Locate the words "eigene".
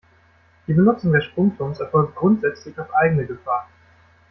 2.91-3.27